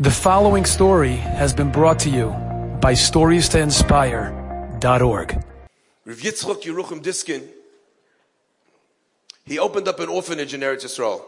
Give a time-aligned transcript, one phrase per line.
[0.00, 2.28] The following story has been brought to you
[2.80, 5.44] by StoriesToInspire.org.
[6.04, 7.42] Rav Yitzchok Yeruchim Diskin,
[9.44, 11.24] he opened up an orphanage in Eretz Yisrael.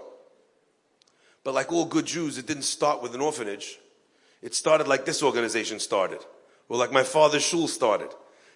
[1.43, 3.81] But like all good Jews, it didn't start with an orphanage.
[4.41, 6.25] It started like this organization started,
[6.69, 8.15] or like my father's shul started.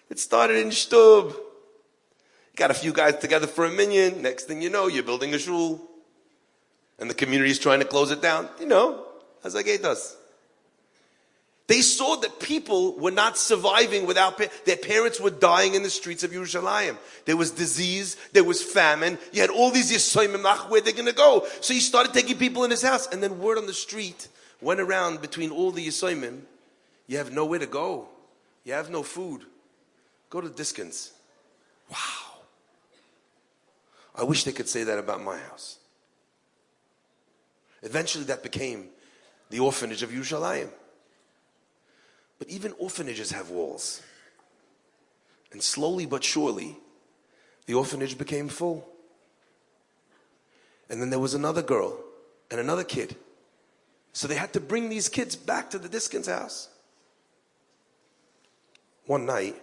[0.09, 1.35] It started in Shtub.
[2.55, 4.21] Got a few guys together for a minyan.
[4.21, 5.85] Next thing you know, you're building a shul.
[6.99, 8.47] And the community is trying to close it down.
[8.61, 9.04] You know,
[9.45, 10.17] as Agay does.
[11.67, 15.89] They saw that people were not surviving without pa- their parents were dying in the
[15.89, 16.97] streets of Yerushalayim.
[17.25, 19.17] There was disease, there was famine.
[19.31, 21.47] You had all these Yisoyim where they're going to go.
[21.61, 24.27] So he started taking people in his house, and then word on the street
[24.61, 26.41] went around between all the Yisoyim.
[27.07, 28.09] You have nowhere to go.
[28.63, 29.41] You have no food.
[30.29, 31.13] Go to Diskins.
[31.89, 31.97] Wow.
[34.15, 35.79] I wish they could say that about my house.
[37.81, 38.89] Eventually, that became
[39.49, 40.69] the orphanage of Yerushalayim.
[42.39, 44.01] But even orphanages have walls.
[45.51, 46.77] And slowly but surely,
[47.65, 48.87] the orphanage became full.
[50.89, 51.97] And then there was another girl
[52.51, 53.15] and another kid.
[54.13, 56.69] So they had to bring these kids back to the Diskins house.
[59.05, 59.55] One night,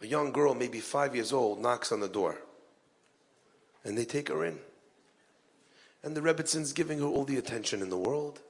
[0.00, 2.38] a young girl, maybe five years old, knocks on the door.
[3.84, 4.58] And they take her in.
[6.02, 8.40] And the Rebbitzins giving her all the attention in the world.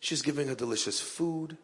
[0.00, 1.58] She's giving her delicious food.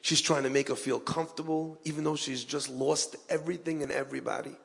[0.00, 4.56] She's trying to make her feel comfortable, even though she's just lost everything and everybody.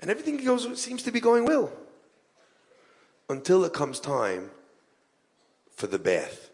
[0.00, 1.70] And everything goes, seems to be going well.
[3.28, 4.50] Until it comes time
[5.74, 6.50] for the bath.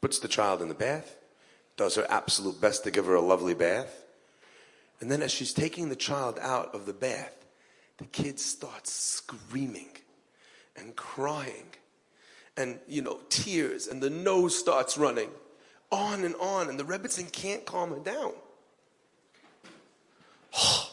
[0.00, 1.16] Puts the child in the bath,
[1.76, 4.05] does her absolute best to give her a lovely bath.
[5.00, 7.44] And then as she's taking the child out of the bath,
[7.98, 9.88] the kid starts screaming
[10.76, 11.66] and crying
[12.56, 15.28] and, you know, tears and the nose starts running
[15.90, 18.32] on and on and the Rebbitzin can't calm her down.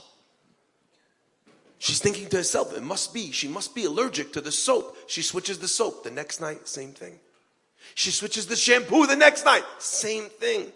[1.79, 4.95] She's thinking to herself, it must be, she must be allergic to the soap.
[5.07, 6.03] She switches the soap.
[6.05, 7.19] The next night, same thing.
[7.95, 10.72] She switches the shampoo the next night, same thing.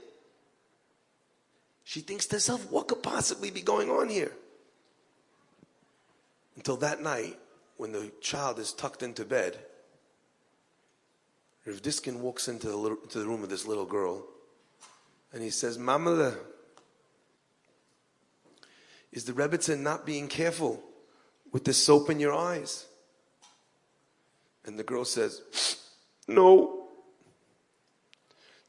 [1.97, 4.31] She thinks to herself, what could possibly be going on here?
[6.55, 7.39] Until that night,
[7.77, 9.57] when the child is tucked into bed,
[11.65, 14.27] Rav Diskin walks into the, little, into the room of this little girl
[15.33, 16.35] and he says, Mama,
[19.11, 20.83] is the Rebbitzin not being careful
[21.51, 22.85] with the soap in your eyes?
[24.65, 25.41] And the girl says,
[26.27, 26.89] No.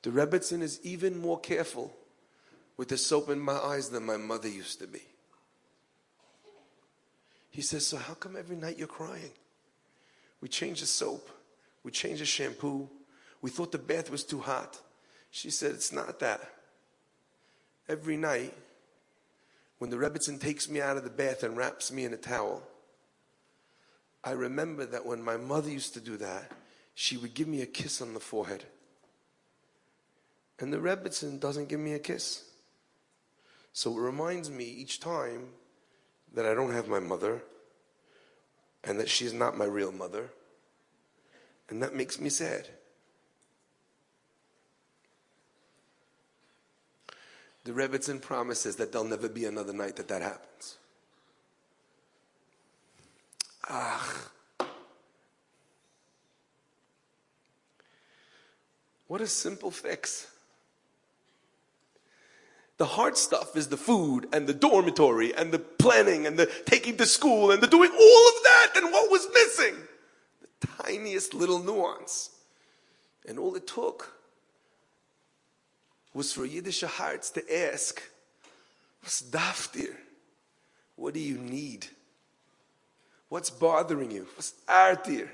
[0.00, 1.94] The Rebbitzin is even more careful
[2.78, 5.02] with the soap in my eyes than my mother used to be.
[7.50, 9.32] He says, So how come every night you're crying?
[10.40, 11.28] We changed the soap,
[11.82, 12.88] we changed the shampoo,
[13.42, 14.80] we thought the bath was too hot.
[15.30, 16.40] She said, It's not that.
[17.88, 18.54] Every night,
[19.78, 22.62] when the Rebbitzin takes me out of the bath and wraps me in a towel,
[24.22, 26.52] I remember that when my mother used to do that,
[26.94, 28.64] she would give me a kiss on the forehead.
[30.60, 32.47] And the Rebbitzin doesn't give me a kiss.
[33.78, 35.50] So it reminds me each time
[36.34, 37.42] that I don't have my mother
[38.82, 40.30] and that she's not my real mother.
[41.68, 42.66] And that makes me sad.
[47.62, 50.76] The Rebbitzin promises that there'll never be another night that that happens.
[53.68, 54.28] Ah.
[59.06, 60.26] What a simple fix.
[62.78, 66.96] The hard stuff is the food and the dormitory and the planning and the taking
[66.96, 68.70] to school and the doing all of that.
[68.76, 69.74] And what was missing?
[70.40, 72.30] The tiniest little nuance.
[73.26, 74.14] And all it took
[76.14, 78.00] was for Yiddish hearts to ask,
[79.02, 79.94] What's daftir?
[80.96, 81.86] What do you need?
[83.28, 84.26] What's bothering you?
[84.36, 85.28] What's artir?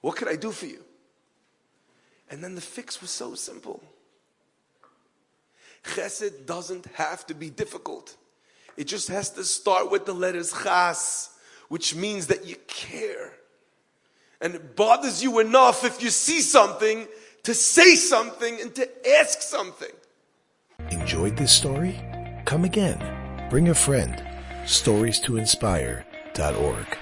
[0.00, 0.82] What could I do for you?
[2.30, 3.82] And then the fix was so simple.
[5.84, 8.16] Chesed doesn't have to be difficult.
[8.76, 11.30] It just has to start with the letters Chas,
[11.68, 13.32] which means that you care.
[14.40, 17.06] And it bothers you enough if you see something
[17.42, 19.90] to say something and to ask something.
[20.90, 21.98] Enjoyed this story?
[22.44, 23.48] Come again.
[23.50, 24.22] Bring a friend.
[24.66, 26.97] Stories to inspire.org.